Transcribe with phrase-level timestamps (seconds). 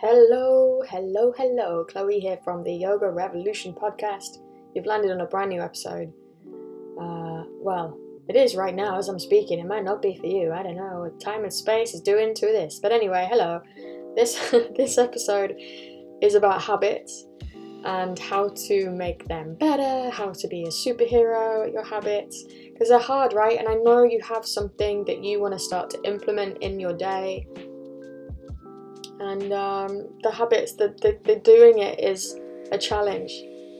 [0.00, 1.84] Hello, hello, hello.
[1.84, 4.38] Chloe here from the Yoga Revolution podcast.
[4.72, 6.12] You've landed on a brand new episode.
[6.96, 7.98] Uh, well,
[8.28, 9.58] it is right now as I'm speaking.
[9.58, 10.52] It might not be for you.
[10.52, 11.12] I don't know.
[11.18, 12.78] Time and space is doing to this.
[12.78, 13.60] But anyway, hello.
[14.14, 14.38] This
[14.76, 15.56] this episode
[16.22, 17.26] is about habits
[17.84, 22.90] and how to make them better, how to be a superhero at your habits because
[22.90, 23.58] they're hard, right?
[23.58, 26.92] And I know you have something that you want to start to implement in your
[26.92, 27.48] day
[29.20, 32.36] and um, the habits that the, the doing it is
[32.72, 33.32] a challenge.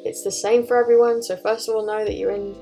[0.05, 2.57] It's the same for everyone so first of all know that you're in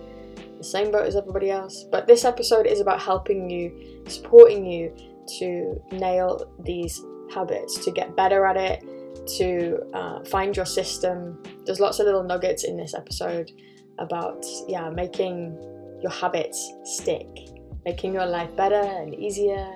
[0.59, 1.85] the same boat as everybody else.
[1.91, 4.95] But this episode is about helping you supporting you
[5.39, 7.03] to nail these
[7.35, 8.85] habits to get better at it
[9.39, 11.43] to uh, find your system.
[11.65, 13.51] There's lots of little nuggets in this episode
[13.99, 15.57] about yeah making
[16.03, 17.27] your habits stick
[17.87, 19.73] making your life better and easier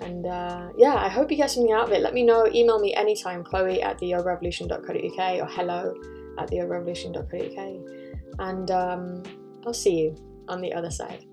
[0.00, 2.00] and uh, yeah, I hope you get something out of it.
[2.00, 2.46] Let me know.
[2.46, 5.94] Email me anytime, chloe at theyogarevolution.co.uk or hello
[6.38, 8.38] at theyogarevolution.co.uk.
[8.38, 9.22] And um,
[9.66, 10.16] I'll see you
[10.48, 11.24] on the other side.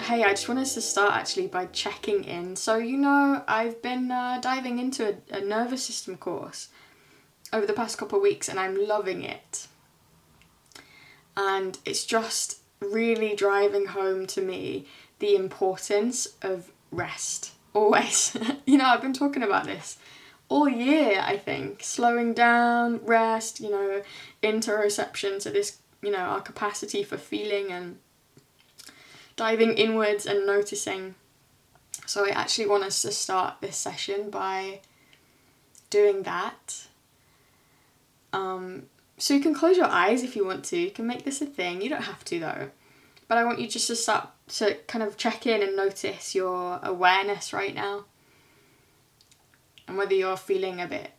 [0.00, 2.54] Hey, I just wanted to start actually by checking in.
[2.54, 6.68] So, you know, I've been uh, diving into a, a nervous system course
[7.52, 9.66] over the past couple of weeks and I'm loving it.
[11.36, 14.86] And it's just really driving home to me
[15.18, 17.52] the importance of rest.
[17.74, 18.36] Always.
[18.66, 19.98] you know, I've been talking about this
[20.48, 21.82] all year, I think.
[21.82, 24.02] Slowing down, rest, you know,
[24.42, 27.98] interoception, so this, you know, our capacity for feeling and
[29.36, 31.14] diving inwards and noticing.
[32.06, 34.80] So I actually want us to start this session by
[35.90, 36.86] doing that.
[38.32, 38.84] Um,
[39.18, 40.78] so you can close your eyes if you want to.
[40.78, 41.82] You can make this a thing.
[41.82, 42.70] You don't have to though.
[43.28, 46.78] But I want you just to start to kind of check in and notice your
[46.82, 48.04] awareness right now.
[49.88, 51.10] And whether you're feeling a bit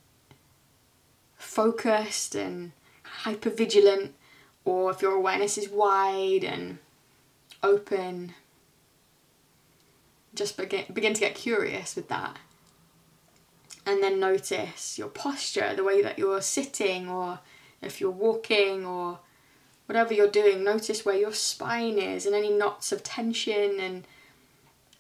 [1.35, 2.71] focused and
[3.03, 4.13] hyper vigilant,
[4.65, 6.79] or if your awareness is wide and
[7.63, 8.33] open.
[10.35, 12.37] Just begin, begin to get curious with that.
[13.85, 17.39] And then notice your posture, the way that you're sitting, or
[17.81, 19.19] if you're walking, or
[19.87, 24.05] whatever you're doing, notice where your spine is and any knots of tension and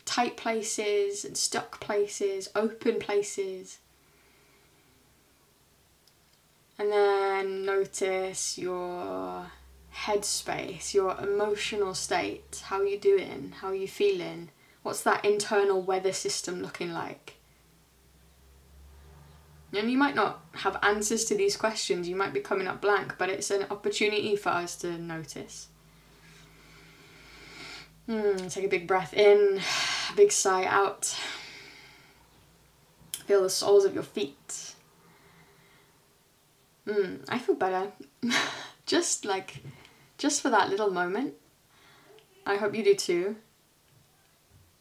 [0.05, 3.79] tight places and stuck places, open places.
[6.79, 9.51] And then notice your
[9.93, 12.61] headspace, your emotional state.
[12.65, 13.53] How are you doing?
[13.59, 14.49] How are you feeling?
[14.83, 17.36] What's that internal weather system looking like?
[19.73, 23.15] And you might not have answers to these questions, you might be coming up blank,
[23.17, 25.67] but it's an opportunity for us to notice.
[28.07, 29.59] Mm, take a big breath in,
[30.11, 31.15] a big sigh out.
[33.25, 34.73] Feel the soles of your feet.
[36.87, 37.91] Mm, I feel better.
[38.85, 39.61] just like,
[40.17, 41.33] just for that little moment.
[42.45, 43.35] I hope you do too.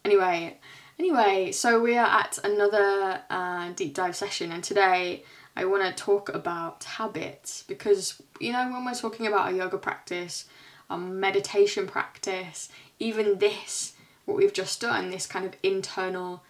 [0.04, 0.60] Anyway,
[0.98, 5.22] Anyway, so we are at another uh, deep dive session, and today
[5.54, 9.76] I want to talk about habits because you know, when we're talking about a yoga
[9.76, 10.46] practice,
[10.88, 13.92] a meditation practice, even this,
[14.24, 16.42] what we've just done, this kind of internal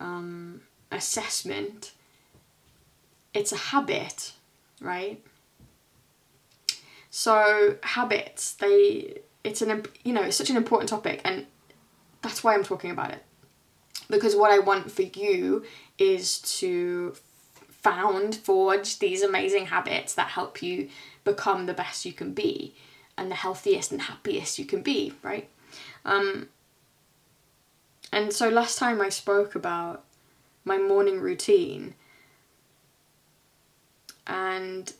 [0.00, 1.92] um, assessment,
[3.34, 4.32] it's a habit,
[4.80, 5.22] right?
[7.10, 11.44] So habits, they, it's an, you know, it's such an important topic, and
[12.22, 13.22] that's why I'm talking about it
[14.10, 15.64] because what I want for you
[15.98, 17.14] is to
[17.68, 20.88] found, forge these amazing habits that help you
[21.24, 22.74] become the best you can be
[23.16, 25.48] and the healthiest and happiest you can be, right?
[26.04, 26.48] Um,
[28.12, 30.04] and so last time I spoke about
[30.64, 31.94] my morning routine,
[34.26, 34.92] and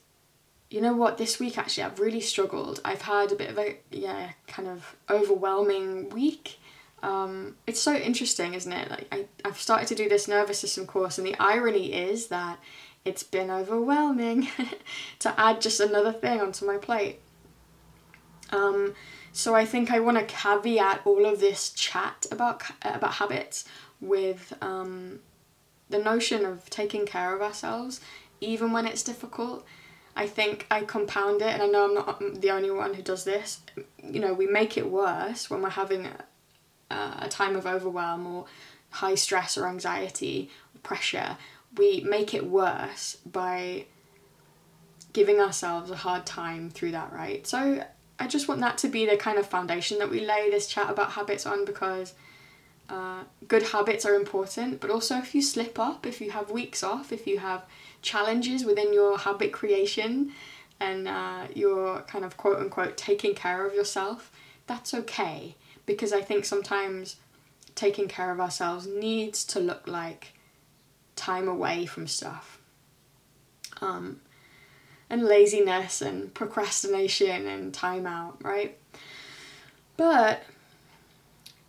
[0.69, 2.79] you know what, this week actually I've really struggled.
[2.85, 6.57] I've had a bit of a, yeah, kind of overwhelming week
[7.03, 8.89] um, it's so interesting, isn't it?
[8.89, 12.59] Like I, I've started to do this nervous system course, and the irony is that
[13.03, 14.47] it's been overwhelming
[15.19, 17.19] to add just another thing onto my plate.
[18.51, 18.93] Um,
[19.31, 23.65] so I think I want to caveat all of this chat about about habits
[23.99, 25.19] with um,
[25.89, 28.01] the notion of taking care of ourselves,
[28.39, 29.65] even when it's difficult.
[30.13, 33.23] I think I compound it, and I know I'm not the only one who does
[33.23, 33.61] this.
[34.03, 36.05] You know, we make it worse when we're having
[36.91, 38.45] uh, a time of overwhelm or
[38.89, 41.37] high stress or anxiety or pressure,
[41.77, 43.85] we make it worse by
[45.13, 47.45] giving ourselves a hard time through that, right?
[47.47, 47.83] So
[48.19, 50.89] I just want that to be the kind of foundation that we lay this chat
[50.89, 52.13] about habits on because
[52.89, 56.83] uh, good habits are important, but also if you slip up, if you have weeks
[56.83, 57.65] off, if you have
[58.01, 60.33] challenges within your habit creation
[60.79, 64.31] and uh, you're kind of quote unquote taking care of yourself,
[64.67, 65.55] that's okay.
[65.91, 67.17] Because I think sometimes
[67.75, 70.33] taking care of ourselves needs to look like
[71.15, 72.59] time away from stuff.
[73.81, 74.21] Um,
[75.09, 78.77] and laziness and procrastination and time out, right?
[79.97, 80.43] But,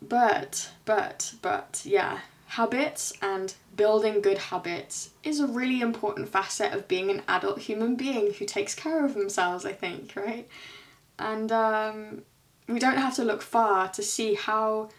[0.00, 6.86] but, but, but, yeah, habits and building good habits is a really important facet of
[6.86, 10.46] being an adult human being who takes care of themselves, I think, right?
[11.18, 12.22] And um,
[12.68, 14.90] we don't have to look far to see how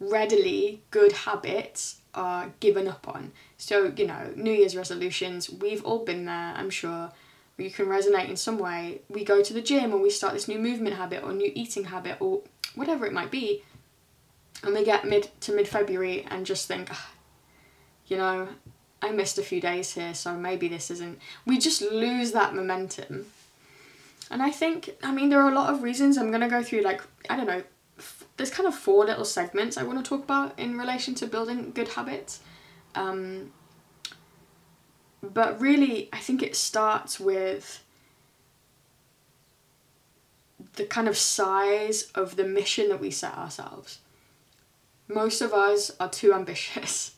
[0.00, 3.32] readily good habits are given up on.
[3.56, 7.10] So, you know, New Year's resolutions, we've all been there, I'm sure.
[7.56, 9.00] You can resonate in some way.
[9.08, 11.84] We go to the gym or we start this new movement habit or new eating
[11.84, 12.42] habit or
[12.74, 13.62] whatever it might be.
[14.62, 17.10] And we get mid to mid February and just think, oh,
[18.06, 18.48] you know,
[19.02, 21.18] I missed a few days here, so maybe this isn't.
[21.46, 23.26] We just lose that momentum.
[24.34, 26.18] And I think, I mean, there are a lot of reasons.
[26.18, 27.00] I'm going to go through, like,
[27.30, 27.62] I don't know,
[27.96, 31.28] f- there's kind of four little segments I want to talk about in relation to
[31.28, 32.40] building good habits.
[32.96, 33.52] Um,
[35.22, 37.84] but really, I think it starts with
[40.72, 44.00] the kind of size of the mission that we set ourselves.
[45.06, 47.14] Most of us are too ambitious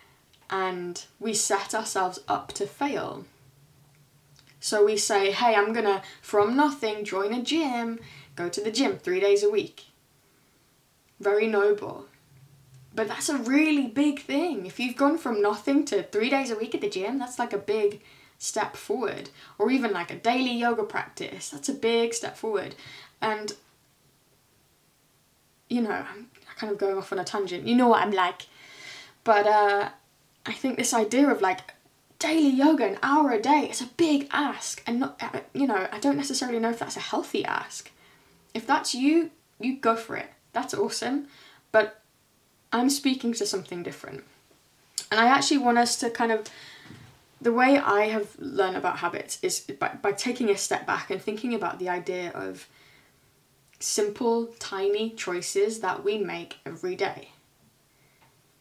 [0.50, 3.24] and we set ourselves up to fail.
[4.60, 7.98] So we say, hey, I'm gonna, from nothing, join a gym,
[8.36, 9.86] go to the gym three days a week.
[11.18, 12.06] Very noble.
[12.94, 14.66] But that's a really big thing.
[14.66, 17.52] If you've gone from nothing to three days a week at the gym, that's like
[17.52, 18.02] a big
[18.38, 19.30] step forward.
[19.58, 22.74] Or even like a daily yoga practice, that's a big step forward.
[23.22, 23.52] And,
[25.68, 27.66] you know, I'm kind of going off on a tangent.
[27.66, 28.46] You know what I'm like.
[29.24, 29.90] But uh,
[30.44, 31.60] I think this idea of like
[32.20, 34.80] daily yoga, an hour a day, is a big ask.
[34.86, 37.90] And, not, uh, you know, I don't necessarily know if that's a healthy ask.
[38.54, 40.30] If that's you, you go for it.
[40.52, 41.26] That's awesome.
[41.72, 42.02] But
[42.72, 44.22] I'm speaking to something different.
[45.10, 46.46] And I actually want us to kind of
[47.40, 51.20] the way I have learned about habits is by, by taking a step back and
[51.20, 52.68] thinking about the idea of
[53.78, 57.30] simple, tiny choices that we make every day.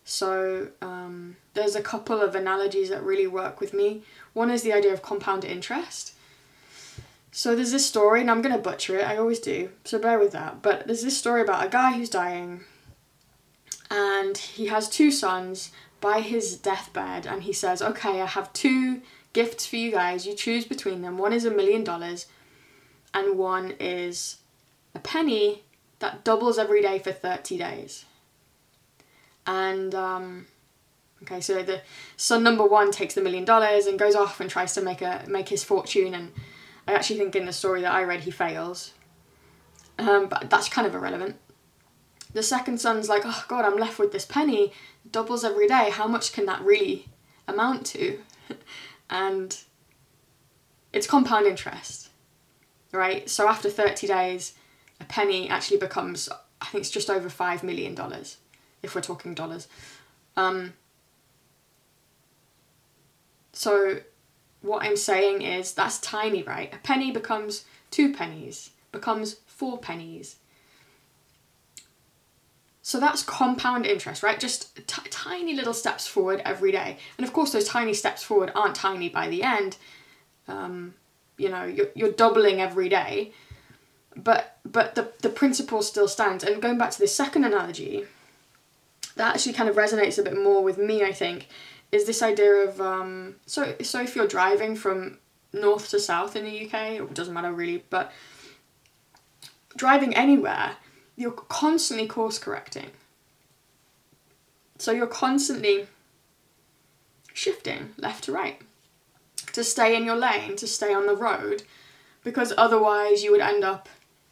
[0.09, 4.01] So, um, there's a couple of analogies that really work with me.
[4.33, 6.13] One is the idea of compound interest.
[7.31, 10.17] So, there's this story, and I'm going to butcher it, I always do, so bear
[10.17, 10.63] with that.
[10.63, 12.61] But there's this story about a guy who's dying,
[13.91, 15.69] and he has two sons
[16.01, 19.03] by his deathbed, and he says, Okay, I have two
[19.33, 20.25] gifts for you guys.
[20.25, 21.19] You choose between them.
[21.19, 22.25] One is a million dollars,
[23.13, 24.38] and one is
[24.95, 25.65] a penny
[26.00, 28.06] that doubles every day for 30 days.
[29.45, 30.47] And, um,
[31.24, 31.81] okay, so the
[32.18, 35.24] son number one takes the million dollars and goes off and tries to make a
[35.27, 36.13] make his fortune.
[36.13, 36.31] And
[36.88, 38.94] I actually think in the story that I read, he fails.
[39.97, 41.36] Um, but that's kind of irrelevant.
[42.33, 44.71] The second son's like, oh god, I'm left with this penny,
[45.09, 45.89] doubles every day.
[45.89, 47.07] How much can that really
[47.47, 48.19] amount to?
[49.09, 49.57] and
[50.94, 52.09] it's compound interest,
[52.92, 53.30] right?
[53.30, 54.53] So after 30 days,
[55.00, 56.30] a penny actually becomes,
[56.62, 57.95] I think it's just over $5 million,
[58.84, 59.68] if we're talking dollars.
[60.36, 60.74] Um,
[63.54, 64.00] so
[64.62, 66.74] what I'm saying is that's tiny, right?
[66.74, 70.38] A penny becomes two pennies, becomes four pennies.
[72.81, 74.40] So that's compound interest, right?
[74.40, 76.98] Just t- tiny little steps forward every day.
[77.18, 79.78] And of course, those tiny steps forward aren't tiny by the end.
[80.48, 80.95] Um,
[81.38, 83.33] you know, you're, you're doubling every day
[84.24, 86.44] but but the the principle still stands.
[86.44, 88.06] And going back to the second analogy,
[89.19, 91.04] that actually kind of resonates a bit more with me.
[91.04, 91.47] I think
[91.92, 95.18] is this idea of um, so so if you're driving from
[95.54, 98.11] north to south in the UK, it doesn't matter really, but
[99.76, 100.78] driving anywhere,
[101.16, 102.92] you're constantly course correcting.
[104.78, 105.88] So you're constantly
[107.33, 108.61] shifting left to right
[109.54, 111.64] to stay in your lane, to stay on the road,
[112.23, 113.90] because otherwise you would end up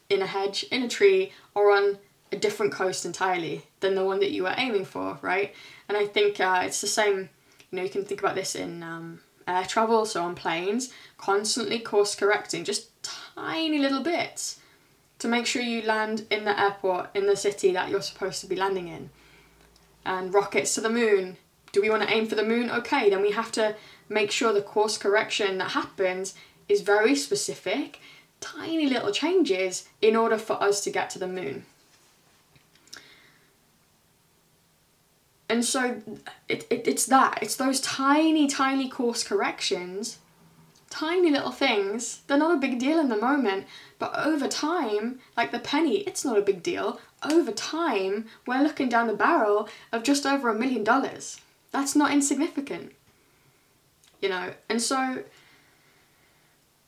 [0.10, 1.98] in a hedge, in a tree, or on
[2.31, 5.53] a different coast entirely than the one that you were aiming for, right?
[5.88, 7.29] And I think uh, it's the same,
[7.72, 11.79] you know, you can think about this in um, air travel, so on planes, constantly
[11.79, 12.89] course correcting, just
[13.36, 14.60] tiny little bits
[15.19, 18.48] to make sure you land in the airport in the city that you're supposed to
[18.48, 19.10] be landing in.
[20.05, 21.38] And rockets to the moon.
[21.72, 22.69] Do we want to aim for the moon?
[22.69, 23.75] Okay, then we have to
[24.10, 26.34] make sure the course correction that happens
[26.69, 28.00] is very specific
[28.39, 31.65] tiny little changes in order for us to get to the moon.
[35.50, 36.01] And so
[36.50, 40.20] it, it, it's that it's those tiny tiny course corrections
[40.89, 43.66] tiny little things they're not a big deal in the moment
[44.00, 47.00] but over time like the penny it's not a big deal.
[47.24, 51.42] Over time we're looking down the barrel of just over a million dollars.
[51.72, 52.94] That's not insignificant
[54.22, 54.54] you know?
[54.70, 55.24] And so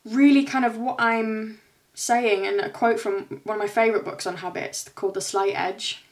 [0.06, 1.60] really kind of what i'm
[1.94, 5.54] saying and a quote from one of my favorite books on habits called the slight
[5.56, 6.04] edge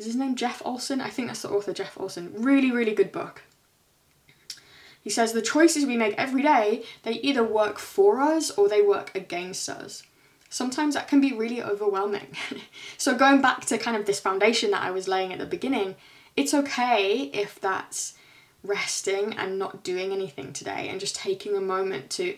[0.00, 1.00] is his name Jeff Olson?
[1.02, 2.32] I think that's the author, Jeff Olson.
[2.34, 3.42] Really, really good book.
[5.02, 8.80] He says the choices we make every day, they either work for us or they
[8.80, 10.02] work against us.
[10.48, 12.28] Sometimes that can be really overwhelming.
[12.96, 15.96] so, going back to kind of this foundation that I was laying at the beginning,
[16.34, 18.14] it's okay if that's
[18.64, 22.36] resting and not doing anything today and just taking a moment to,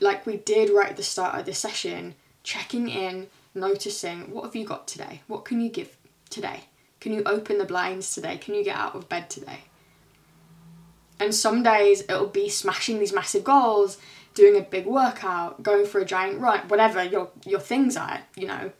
[0.00, 4.56] like we did right at the start of this session, checking in, noticing what have
[4.56, 5.20] you got today?
[5.26, 5.96] What can you give
[6.30, 6.64] today?
[7.02, 8.38] Can you open the blinds today?
[8.38, 9.64] Can you get out of bed today?
[11.18, 13.98] And some days it'll be smashing these massive goals,
[14.34, 18.46] doing a big workout, going for a giant run, whatever your your things are, you
[18.46, 18.70] know,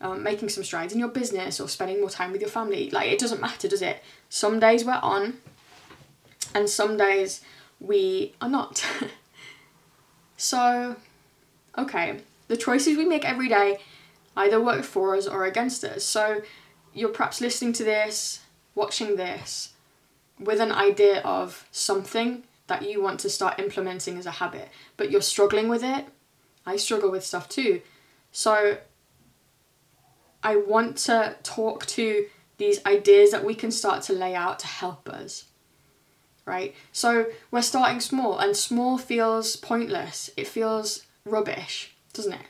[0.00, 2.88] um, making some strides in your business or spending more time with your family.
[2.88, 4.02] Like it doesn't matter, does it?
[4.30, 5.34] Some days we're on,
[6.54, 7.42] and some days
[7.78, 8.86] we are not.
[10.38, 10.96] so,
[11.76, 13.80] okay, the choices we make every day
[14.34, 16.04] either work for us or against us.
[16.04, 16.40] So
[16.96, 18.40] you're perhaps listening to this,
[18.74, 19.74] watching this,
[20.40, 25.10] with an idea of something that you want to start implementing as a habit, but
[25.10, 26.06] you're struggling with it.
[26.64, 27.82] I struggle with stuff too.
[28.32, 28.78] So
[30.42, 32.26] I want to talk to
[32.56, 35.44] these ideas that we can start to lay out to help us.
[36.46, 36.74] Right?
[36.92, 40.30] So we're starting small, and small feels pointless.
[40.36, 42.46] It feels rubbish, doesn't it?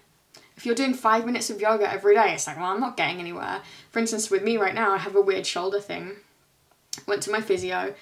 [0.57, 3.21] If you're doing five minutes of yoga every day, it's like, well, I'm not getting
[3.21, 3.61] anywhere.
[3.91, 6.13] For instance, with me right now, I have a weird shoulder thing.
[7.07, 7.95] Went to my physio.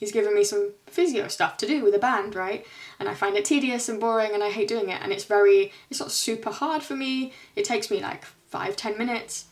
[0.00, 2.64] He's given me some physio stuff to do with a band, right?
[2.98, 5.02] And I find it tedious and boring and I hate doing it.
[5.02, 7.32] And it's very, it's not super hard for me.
[7.56, 9.46] It takes me like five, ten minutes.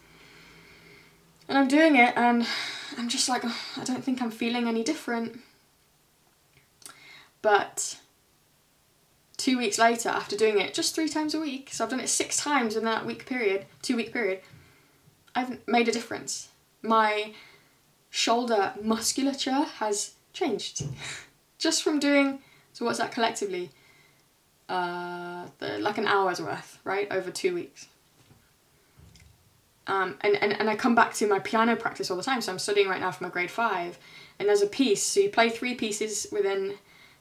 [1.48, 2.46] And I'm doing it and
[2.96, 5.40] I'm just like, oh, I don't think I'm feeling any different.
[7.42, 7.98] But
[9.36, 12.08] two weeks later, after doing it just three times a week, so I've done it
[12.08, 14.40] six times in that week period, two week period,
[15.34, 16.48] I've made a difference.
[16.82, 17.32] My
[18.10, 20.84] shoulder musculature has changed
[21.58, 22.40] just from doing,
[22.72, 23.70] so what's that collectively?
[24.68, 27.88] Uh, the, like an hour's worth, right, over two weeks.
[29.86, 32.40] Um, and, and, and I come back to my piano practice all the time.
[32.40, 33.98] So I'm studying right now for my grade five,
[34.38, 35.02] and there's a piece.
[35.02, 36.74] So you play three pieces within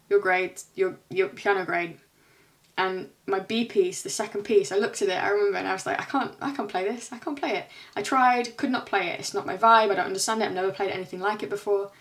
[0.09, 1.97] your grade, your your piano grade,
[2.77, 5.73] and my B piece, the second piece, I looked at it, I remember, and I
[5.73, 7.67] was like, I can't, I can't play this, I can't play it.
[7.95, 9.19] I tried, could not play it.
[9.19, 9.91] It's not my vibe.
[9.91, 10.45] I don't understand it.
[10.45, 11.91] I've never played anything like it before.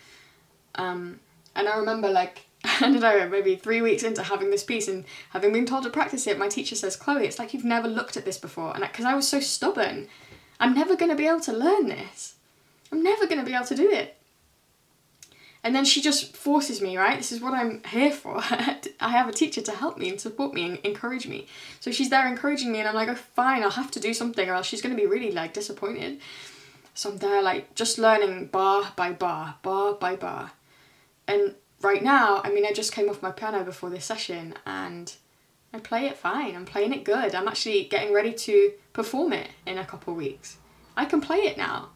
[0.75, 1.21] Um,
[1.55, 2.45] and I remember like
[2.81, 5.89] I don't know, maybe three weeks into having this piece and having been told to
[5.89, 8.73] practice it, my teacher says, Chloe, it's like you've never looked at this before.
[8.73, 10.07] And because I, I was so stubborn,
[10.59, 12.35] I'm never going to be able to learn this.
[12.91, 14.14] I'm never going to be able to do it.
[15.65, 17.17] And then she just forces me, right?
[17.17, 18.37] This is what I'm here for.
[18.99, 21.47] I have a teacher to help me and support me and encourage me.
[21.79, 24.47] So she's there encouraging me, and I'm like, oh, fine, I'll have to do something,
[24.47, 26.21] or else she's going to be really like disappointed.
[26.93, 30.51] So I'm there, like, just learning bar by bar, bar by bar.
[31.27, 35.11] And right now, I mean, I just came off my piano before this session, and
[35.73, 36.55] I play it fine.
[36.55, 37.33] I'm playing it good.
[37.33, 40.57] I'm actually getting ready to perform it in a couple weeks.
[40.95, 41.89] I can play it now.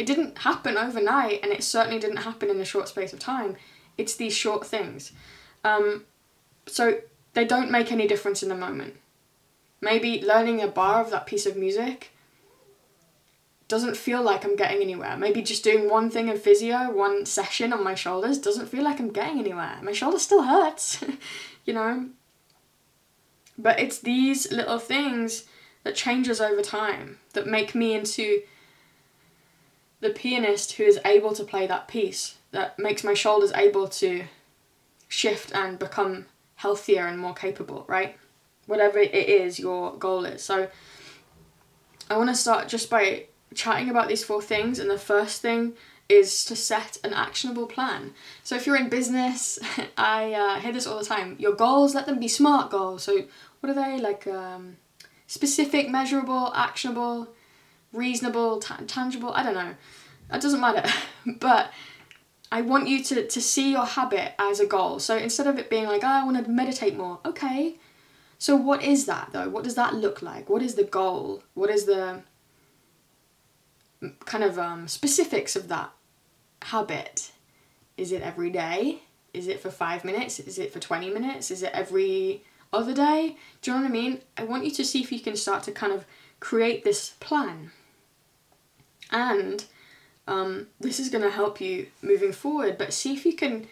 [0.00, 3.56] It didn't happen overnight, and it certainly didn't happen in a short space of time.
[3.98, 5.12] It's these short things.
[5.62, 6.06] Um,
[6.66, 7.00] so
[7.34, 8.94] they don't make any difference in the moment.
[9.82, 12.12] Maybe learning a bar of that piece of music
[13.68, 15.18] doesn't feel like I'm getting anywhere.
[15.18, 19.00] Maybe just doing one thing in physio, one session on my shoulders, doesn't feel like
[19.00, 19.80] I'm getting anywhere.
[19.82, 21.04] My shoulder still hurts,
[21.66, 22.08] you know?
[23.58, 25.44] But it's these little things
[25.84, 28.40] that changes over time that make me into
[30.00, 34.24] the pianist who is able to play that piece that makes my shoulders able to
[35.08, 36.26] shift and become
[36.56, 38.16] healthier and more capable, right?
[38.66, 40.42] Whatever it is your goal is.
[40.42, 40.68] So
[42.08, 45.74] I want to start just by chatting about these four things and the first thing
[46.08, 48.12] is to set an actionable plan.
[48.42, 49.58] So if you're in business,
[49.96, 51.36] I uh, hear this all the time.
[51.38, 53.04] Your goals, let them be SMART goals.
[53.04, 53.24] So
[53.60, 54.00] what are they?
[54.00, 54.76] Like um,
[55.26, 57.28] specific, measurable, actionable,
[57.92, 59.74] reasonable, tangible, I don't know.
[60.30, 60.88] That doesn't matter.
[61.40, 61.72] but
[62.52, 64.98] I want you to, to see your habit as a goal.
[64.98, 67.76] So instead of it being like, oh, I want to meditate more, okay.
[68.38, 69.48] So what is that though?
[69.48, 70.48] What does that look like?
[70.48, 71.42] What is the goal?
[71.54, 72.22] What is the
[74.24, 75.92] kind of um, specifics of that
[76.62, 77.32] habit.
[77.96, 79.02] Is it every day?
[79.34, 80.40] Is it for five minutes?
[80.40, 81.50] Is it for 20 minutes?
[81.50, 83.36] Is it every other day?
[83.62, 84.20] Do you know what I mean?
[84.36, 86.04] I want you to see if you can start to kind of
[86.40, 87.72] create this plan.
[89.10, 89.64] And
[90.26, 93.66] um, this is going to help you moving forward, but see if you can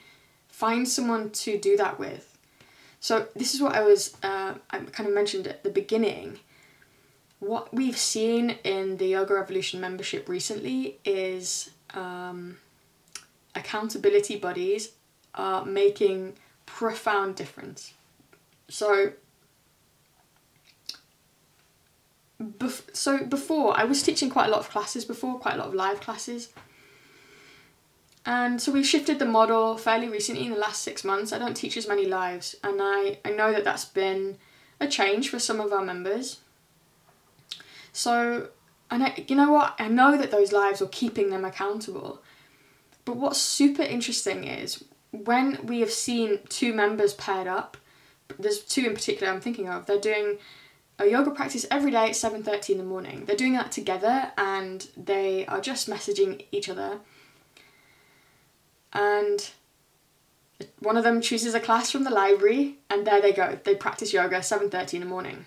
[0.49, 2.37] find someone to do that with.
[3.01, 6.41] So, this is what I was, uh, I kind of mentioned at the beginning.
[7.39, 12.57] What we've seen in the Yoga Revolution membership recently is um,
[13.55, 14.91] accountability buddies
[15.35, 16.35] are making
[16.67, 17.93] profound difference.
[18.69, 19.13] So,
[22.43, 25.69] bef- so before I was teaching quite a lot of classes before, quite a lot
[25.69, 26.51] of live classes.
[28.27, 31.33] And so we shifted the model fairly recently in the last six months.
[31.33, 34.37] I don't teach as many lives, and I, I know that that's been
[34.81, 36.41] a change for some of our members.
[37.93, 38.49] So,
[38.91, 39.75] and I, you know what?
[39.79, 42.23] I know that those lives are keeping them accountable.
[43.05, 47.79] But what's super interesting is when we have seen two members paired up,
[48.39, 49.87] there's two in particular I'm thinking of.
[49.87, 50.39] They're doing
[50.99, 53.25] a yoga practice every day at 7:30 in the morning.
[53.25, 57.01] They're doing that together and they are just messaging each other.
[58.93, 59.51] And
[60.81, 63.59] one of them chooses a class from the library and there they go.
[63.63, 65.47] They practice yoga 7:30 in the morning.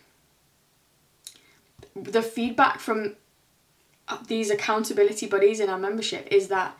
[1.96, 3.17] The feedback from
[4.27, 6.77] these accountability buddies in our membership is that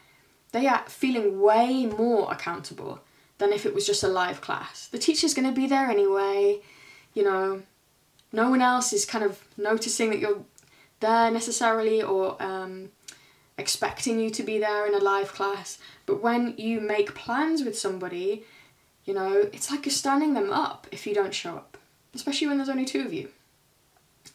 [0.52, 3.02] they are feeling way more accountable
[3.38, 4.88] than if it was just a live class.
[4.88, 6.62] The teacher's going to be there anyway,
[7.14, 7.64] you know,
[8.32, 10.44] no one else is kind of noticing that you're
[11.00, 12.90] there necessarily or um,
[13.58, 15.78] expecting you to be there in a live class.
[16.06, 18.44] But when you make plans with somebody,
[19.06, 21.78] you know, it's like you're standing them up if you don't show up,
[22.14, 23.30] especially when there's only two of you.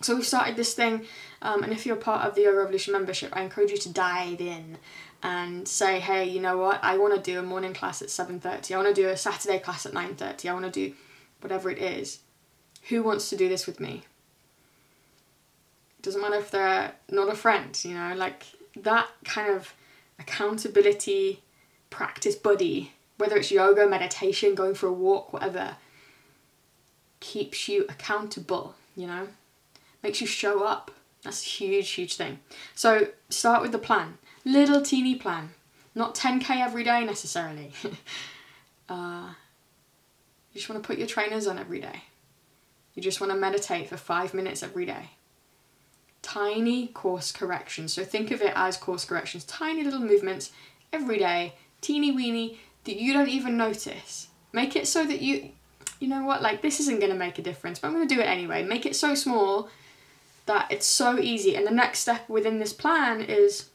[0.03, 1.07] So we've started this thing,
[1.41, 4.77] um, and if you're part of the Revolution membership, I encourage you to dive in
[5.23, 6.81] and say, hey, you know what?
[6.83, 8.75] I want to do a morning class at seven thirty.
[8.75, 10.49] I want to do a Saturday class at nine thirty.
[10.49, 10.95] I want to do
[11.41, 12.19] whatever it is.
[12.89, 14.05] Who wants to do this with me?
[15.99, 18.45] It doesn't matter if they're not a friend, you know, like
[18.77, 19.75] that kind of
[20.19, 21.43] accountability
[21.91, 25.77] practice buddy, whether it's yoga, meditation, going for a walk, whatever,
[27.21, 29.29] keeps you accountable, you know,
[30.03, 30.91] makes you show up.
[31.23, 32.39] That's a huge, huge thing.
[32.75, 35.51] So start with the plan, little teeny plan,
[35.95, 37.73] not 10k every day necessarily.
[38.89, 39.31] uh,
[40.53, 42.05] you just want to put your trainers on every day.
[42.97, 45.11] You just want to meditate for five minutes every day.
[46.23, 47.93] Tiny course corrections.
[47.93, 50.51] So think of it as course corrections, tiny little movements
[50.93, 54.29] every day, teeny weeny, that you don't even notice.
[54.53, 55.51] Make it so that you,
[56.01, 58.15] you know what, like this isn't going to make a difference, but I'm going to
[58.15, 58.65] do it anyway.
[58.65, 59.69] Make it so small
[60.47, 61.55] that it's so easy.
[61.55, 63.69] And the next step within this plan is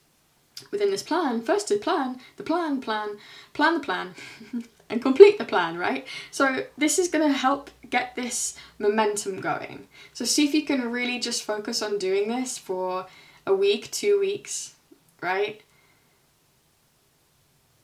[0.72, 3.18] within this plan, first to plan, the plan, plan,
[3.54, 4.16] plan the plan,
[4.90, 6.08] and complete the plan, right?
[6.32, 9.88] So this is going to help get this momentum going.
[10.14, 13.06] So see if you can really just focus on doing this for
[13.46, 14.74] a week, two weeks,
[15.22, 15.62] right?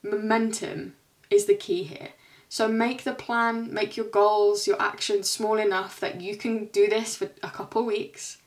[0.01, 0.95] Momentum
[1.29, 2.09] is the key here.
[2.49, 6.87] So make the plan, make your goals, your actions small enough that you can do
[6.87, 8.37] this for a couple weeks.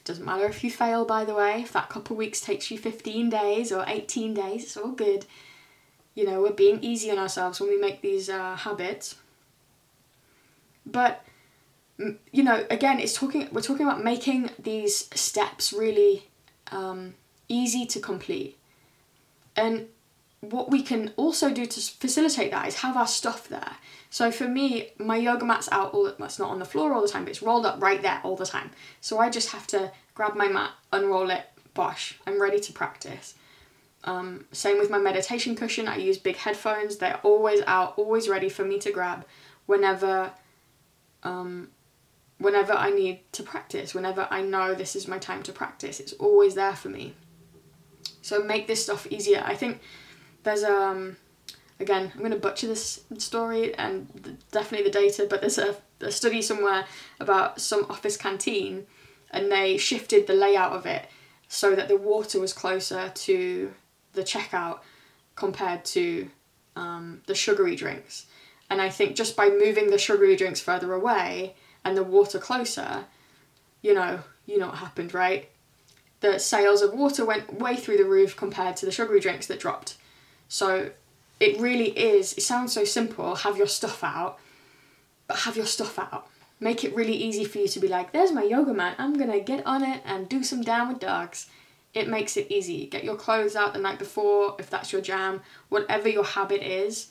[0.00, 2.78] It doesn't matter if you fail, by the way, if that couple weeks takes you
[2.78, 5.26] 15 days or 18 days, it's all good
[6.16, 9.16] you know, we're being easy on ourselves when we make these uh, habits.
[10.86, 11.24] But
[11.98, 13.48] you know, again, it's talking.
[13.52, 16.28] We're talking about making these steps really
[16.70, 17.14] um,
[17.48, 18.58] easy to complete,
[19.56, 19.88] and
[20.40, 23.76] what we can also do to facilitate that is have our stuff there.
[24.10, 26.12] So for me, my yoga mat's out all.
[26.18, 28.36] That's not on the floor all the time, but it's rolled up right there all
[28.36, 28.70] the time.
[29.00, 31.44] So I just have to grab my mat, unroll it,
[31.74, 33.34] bosh, I'm ready to practice.
[34.04, 35.88] Um, same with my meditation cushion.
[35.88, 36.96] I use big headphones.
[36.96, 39.24] They're always out, always ready for me to grab
[39.66, 40.32] whenever
[41.26, 41.68] um,
[42.38, 46.00] whenever I need to practice, whenever I know this is my time to practice.
[46.00, 47.14] It's always there for me.
[48.22, 49.42] So make this stuff easier.
[49.44, 49.80] I think
[50.44, 51.16] there's um
[51.80, 56.40] again, I'm to butcher this story and definitely the data, but there's a, a study
[56.40, 56.86] somewhere
[57.20, 58.86] about some office canteen
[59.30, 61.06] and they shifted the layout of it
[61.48, 63.72] so that the water was closer to
[64.14, 64.78] the checkout
[65.34, 66.30] compared to
[66.76, 68.26] um, the sugary drinks.
[68.68, 73.04] And I think just by moving the sugary drinks further away and the water closer,
[73.82, 75.48] you know, you know what happened, right?
[76.20, 79.60] The sales of water went way through the roof compared to the sugary drinks that
[79.60, 79.96] dropped.
[80.48, 80.90] So
[81.38, 84.38] it really is, it sounds so simple, have your stuff out,
[85.26, 86.28] but have your stuff out.
[86.58, 89.40] Make it really easy for you to be like, there's my yoga mat, I'm gonna
[89.40, 91.48] get on it and do some downward dogs
[91.96, 92.86] it makes it easy.
[92.86, 97.08] Get your clothes out the night before if that's your jam, whatever your habit is,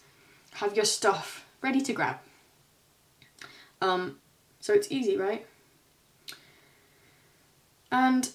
[0.54, 2.18] have your stuff ready to grab.
[3.82, 4.20] Um,
[4.62, 5.46] so it's easy, right?
[7.92, 8.30] And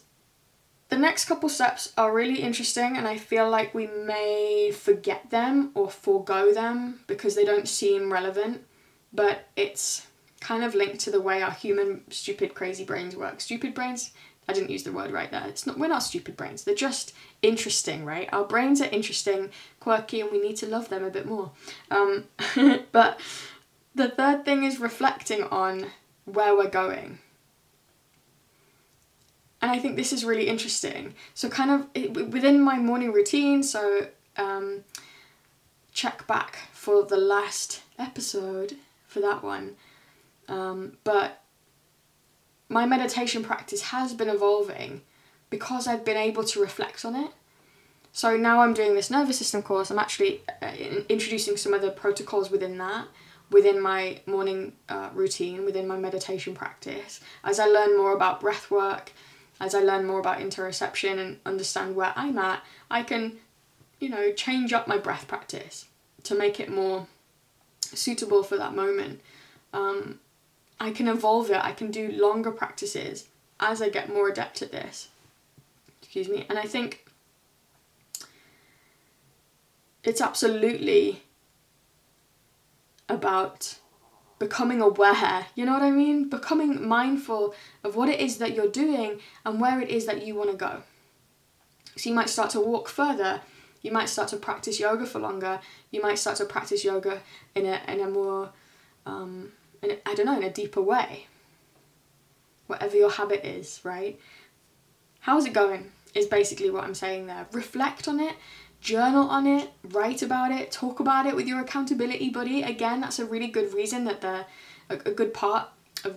[0.88, 5.70] the next couple steps are really interesting, and I feel like we may forget them
[5.74, 8.64] or forego them because they don't seem relevant,
[9.12, 10.08] but it's
[10.40, 13.40] kind of linked to the way our human stupid crazy brains work.
[13.40, 14.10] Stupid brains,
[14.48, 15.46] I didn't use the word right there.
[15.46, 16.64] It's not we're not stupid brains.
[16.64, 18.28] They're just interesting, right?
[18.32, 21.52] Our brains are interesting, quirky, and we need to love them a bit more.
[21.90, 22.24] Um,
[22.92, 23.20] but
[23.94, 25.86] the third thing is reflecting on
[26.24, 27.18] where we're going.
[29.62, 31.14] And I think this is really interesting.
[31.34, 34.84] So, kind of it, within my morning routine, so um,
[35.92, 38.76] check back for the last episode
[39.06, 39.76] for that one.
[40.48, 41.42] Um, but
[42.70, 45.02] my meditation practice has been evolving
[45.50, 47.32] because I've been able to reflect on it.
[48.12, 49.90] So now I'm doing this nervous system course.
[49.90, 50.70] I'm actually uh,
[51.08, 53.08] introducing some other protocols within that,
[53.50, 57.20] within my morning uh, routine, within my meditation practice.
[57.42, 59.12] As I learn more about breath work,
[59.60, 63.38] as I learn more about interoception and understand where I'm at, I can,
[63.98, 65.86] you know, change up my breath practice
[66.22, 67.08] to make it more
[67.82, 69.20] suitable for that moment.
[69.72, 70.20] Um,
[70.80, 73.28] I can evolve it, I can do longer practices
[73.60, 75.08] as I get more adept at this.
[76.00, 76.46] Excuse me.
[76.48, 77.04] And I think
[80.02, 81.22] it's absolutely
[83.08, 83.78] about
[84.38, 86.30] becoming aware, you know what I mean?
[86.30, 90.34] Becoming mindful of what it is that you're doing and where it is that you
[90.34, 90.82] want to go.
[91.96, 93.42] So you might start to walk further,
[93.82, 97.20] you might start to practice yoga for longer, you might start to practice yoga
[97.54, 98.50] in a, in a more
[99.04, 101.26] um, in, I don't know, in a deeper way.
[102.66, 104.18] Whatever your habit is, right?
[105.20, 105.90] How's it going?
[106.14, 107.46] Is basically what I'm saying there.
[107.52, 108.34] Reflect on it,
[108.80, 112.62] journal on it, write about it, talk about it with your accountability buddy.
[112.62, 114.46] Again, that's a really good reason that the
[114.88, 115.68] a, a good part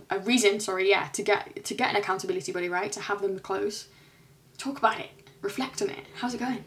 [0.09, 2.91] a reason, sorry, yeah, to get to get an accountability buddy, right?
[2.91, 3.87] To have them close.
[4.57, 5.09] Talk about it,
[5.41, 6.05] reflect on it.
[6.15, 6.63] How's it going?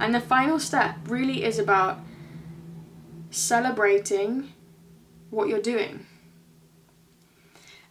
[0.00, 2.00] And the final step really is about
[3.30, 4.52] celebrating
[5.30, 6.06] what you're doing.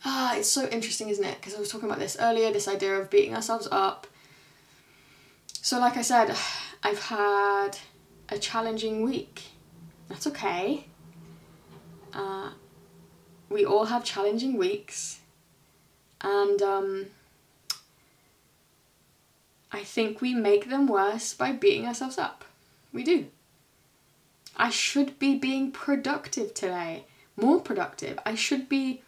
[0.06, 1.36] Ah, it's so interesting, isn't it?
[1.39, 4.08] Because I was talking about this earlier this idea of beating ourselves up.
[5.62, 6.36] So, like I said,
[6.84, 7.71] I've had
[8.30, 9.43] a challenging week.
[10.08, 10.86] That's okay.
[12.13, 12.52] Uh,
[13.50, 15.19] we all have challenging weeks.
[16.21, 17.06] And um,
[19.71, 22.45] I think we make them worse by beating ourselves up.
[22.93, 23.28] We do.
[24.56, 27.06] I should be being productive today
[27.38, 28.19] more productive.
[28.26, 29.02] I should be.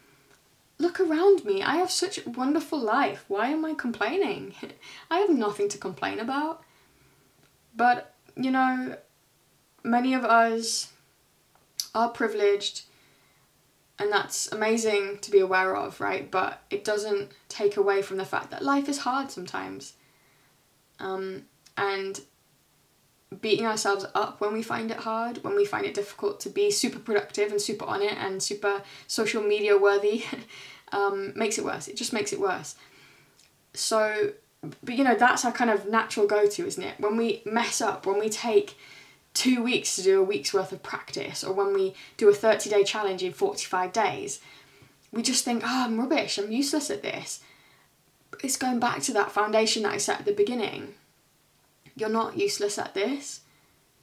[0.77, 1.61] Look around me.
[1.61, 3.25] I have such a wonderful life.
[3.27, 4.53] Why am I complaining?
[5.11, 6.63] I have nothing to complain about.
[7.75, 8.95] But, you know,
[9.83, 10.93] many of us
[11.93, 12.83] are privileged,
[13.97, 16.29] and that's amazing to be aware of, right?
[16.29, 19.93] But it doesn't take away from the fact that life is hard sometimes.
[20.99, 21.43] Um,
[21.77, 22.21] and
[23.41, 26.71] beating ourselves up when we find it hard, when we find it difficult to be
[26.71, 30.23] super productive and super on it and super social media worthy,
[30.91, 31.87] um, makes it worse.
[31.87, 32.75] It just makes it worse.
[33.73, 34.33] So,
[34.83, 36.99] but you know, that's our kind of natural go to, isn't it?
[36.99, 38.75] When we mess up, when we take
[39.35, 42.69] two weeks to do a week's worth of practice, or when we do a 30
[42.69, 44.41] day challenge in 45 days,
[45.11, 47.41] we just think, oh, I'm rubbish, I'm useless at this.
[48.43, 50.95] It's going back to that foundation that I set at the beginning
[51.99, 53.41] you're not useless at this.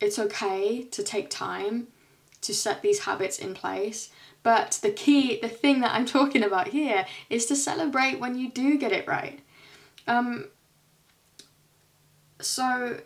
[0.00, 1.88] It's okay to take time
[2.42, 4.10] to set these habits in place.
[4.42, 8.50] But the key, the thing that I'm talking about here is to celebrate when you
[8.50, 9.40] do get it right.
[10.06, 10.46] Um,
[12.40, 13.00] so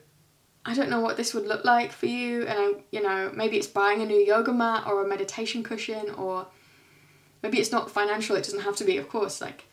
[0.66, 3.57] I don't know what this would look like for you, and I, you know, maybe
[3.57, 6.48] it's buying a new yoga mat or a meditation cushion, or
[7.42, 8.37] maybe it's not financial.
[8.37, 9.40] It doesn't have to be, of course.
[9.40, 9.64] Like,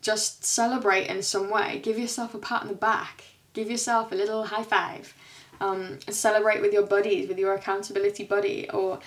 [0.00, 1.80] just celebrate in some way.
[1.82, 5.14] Give yourself a pat on the back give yourself a little high five.
[5.60, 9.00] Um, celebrate with your buddies, with your accountability buddy, or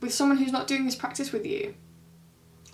[0.00, 1.74] with someone who's not doing this practice with you.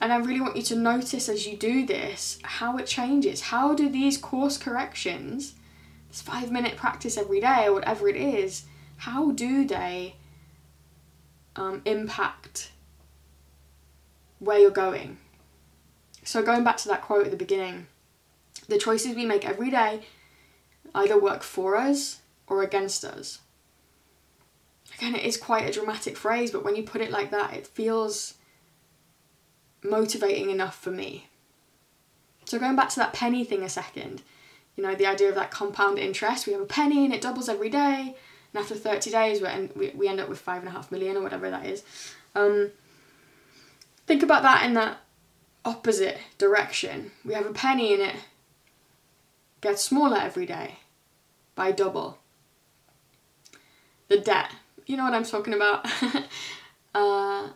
[0.00, 3.42] And I really want you to notice as you do this how it changes.
[3.42, 5.54] How do these course corrections,
[6.08, 8.64] this five minute practice every day or whatever it is,
[8.98, 10.16] how do they
[11.54, 12.72] um, impact
[14.38, 15.18] where you're going?
[16.24, 17.86] So, going back to that quote at the beginning,
[18.68, 20.02] the choices we make every day
[20.96, 23.40] either work for us or against us.
[24.96, 27.66] Again, it is quite a dramatic phrase, but when you put it like that, it
[27.66, 28.34] feels
[29.84, 31.28] motivating enough for me.
[32.46, 34.22] So, going back to that penny thing a second,
[34.76, 36.46] You know, the idea of that compound interest.
[36.46, 38.14] We have a penny and it doubles every day.
[38.52, 41.16] And after 30 days, we end, we, end up with five and a half million
[41.16, 41.82] or whatever that is.
[42.34, 42.70] Um,
[44.06, 44.98] think about that in that
[45.64, 47.10] opposite direction.
[47.24, 48.16] We have a penny and it
[49.62, 50.76] gets smaller every day
[51.56, 52.18] by double.
[54.06, 54.52] The debt.
[54.86, 55.84] You know what I'm talking about?
[56.94, 57.48] uh,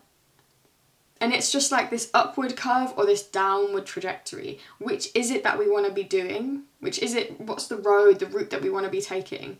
[1.21, 4.59] and it's just like this upward curve or this downward trajectory.
[4.79, 6.63] Which is it that we want to be doing?
[6.81, 9.59] Which is it, what's the road, the route that we want to be taking?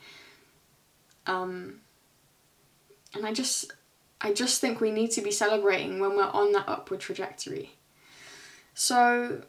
[1.27, 1.81] Um,
[3.15, 3.73] and I just,
[4.21, 7.77] I just think we need to be celebrating when we're on that upward trajectory.
[8.75, 9.43] So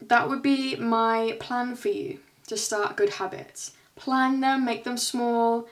[0.00, 3.72] that would be my plan for you to start good habits.
[3.96, 5.68] Plan them, make them small,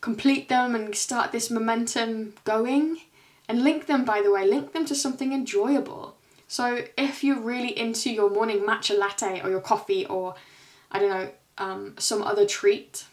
[0.00, 3.00] complete them, and start this momentum going.
[3.48, 6.16] And link them, by the way, link them to something enjoyable.
[6.48, 10.34] So if you're really into your morning matcha latte or your coffee or,
[10.90, 13.04] I don't know, um, some other treat,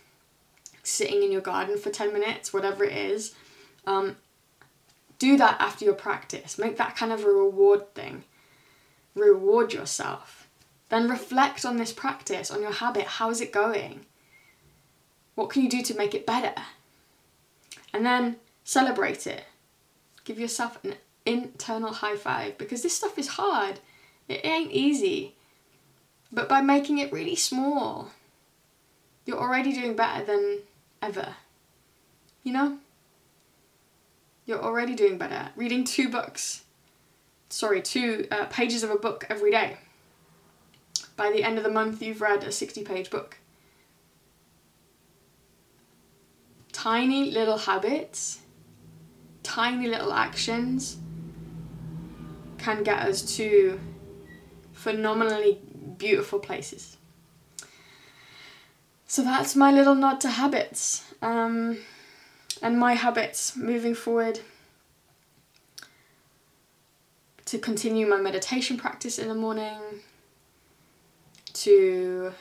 [0.84, 3.34] sitting in your garden for 10 minutes, whatever it is,
[3.88, 4.18] um,
[5.18, 6.58] do that after your practice.
[6.58, 8.24] Make that kind of a reward thing.
[9.16, 10.43] Reward yourself.
[10.94, 13.06] Then reflect on this practice, on your habit.
[13.06, 14.06] How is it going?
[15.34, 16.54] What can you do to make it better?
[17.92, 19.46] And then celebrate it.
[20.24, 23.80] Give yourself an internal high five because this stuff is hard.
[24.30, 25.34] It ain't easy.
[26.32, 28.12] But by making it really small,
[29.26, 30.60] you're already doing better than
[31.02, 31.38] ever.
[32.44, 32.78] You know?
[34.46, 35.50] You're already doing better.
[35.56, 36.66] Reading two books,
[37.50, 39.78] sorry, two uh, pages of a book every day.
[41.16, 43.38] By the end of the month, you've read a 60 page book.
[46.72, 48.40] Tiny little habits,
[49.44, 50.98] tiny little actions
[52.58, 53.80] can get us to
[54.72, 55.60] phenomenally
[55.98, 56.98] beautiful places.
[59.06, 61.14] So that's my little nod to habits.
[61.22, 61.78] Um,
[62.62, 64.40] and my habits moving forward
[67.46, 69.78] to continue my meditation practice in the morning,
[71.64, 72.34] to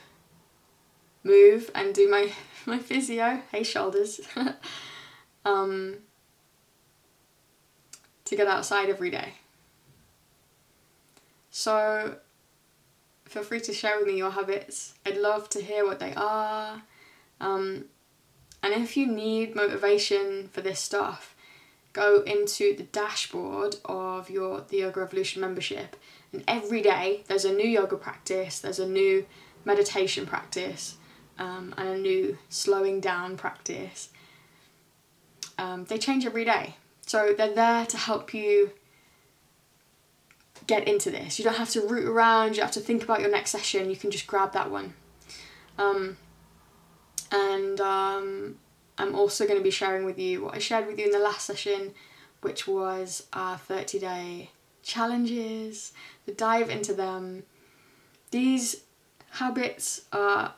[1.23, 2.31] move and do my,
[2.65, 4.21] my physio, hey shoulders,
[5.45, 5.97] um,
[8.25, 9.33] to get outside every day.
[11.49, 12.17] So
[13.25, 14.95] feel free to share with me your habits.
[15.05, 16.81] I'd love to hear what they are.
[17.39, 17.85] Um,
[18.61, 21.35] and if you need motivation for this stuff,
[21.91, 25.95] go into the dashboard of your the Yoga Revolution membership.
[26.33, 29.25] And every day there's a new yoga practice, there's a new
[29.63, 30.97] meditation practice,
[31.37, 34.09] um, and a new slowing down practice.
[35.57, 36.75] Um, they change every day.
[37.05, 38.71] So they're there to help you
[40.65, 41.37] get into this.
[41.37, 43.95] You don't have to root around, you have to think about your next session, you
[43.95, 44.95] can just grab that one.
[45.77, 46.17] Um,
[47.31, 48.55] and um,
[48.97, 51.19] I'm also going to be sharing with you what I shared with you in the
[51.19, 51.93] last session,
[52.41, 54.49] which was our 30 day
[54.83, 55.93] challenges,
[56.25, 57.43] the dive into them.
[58.31, 58.83] These
[59.31, 60.53] habits are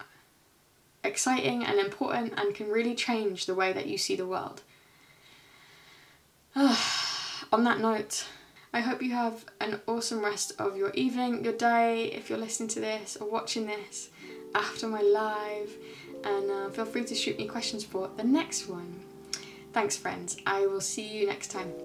[1.04, 4.62] exciting and important and can really change the way that you see the world.
[6.56, 8.26] On that note,
[8.74, 12.70] I hope you have an awesome rest of your evening, your day, if you're listening
[12.70, 14.10] to this or watching this
[14.54, 15.70] after my live
[16.24, 19.02] and uh, feel free to shoot me questions for the next one.
[19.74, 20.38] Thanks, friends.
[20.46, 21.85] I will see you next time.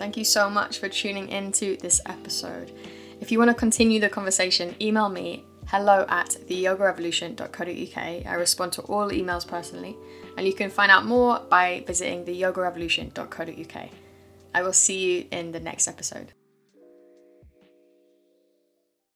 [0.00, 2.72] Thank you so much for tuning into this episode.
[3.20, 8.26] If you want to continue the conversation, email me hello at theyogarevolution.co.uk.
[8.26, 9.94] I respond to all emails personally,
[10.38, 13.88] and you can find out more by visiting theyogarevolution.co.uk.
[14.54, 16.32] I will see you in the next episode.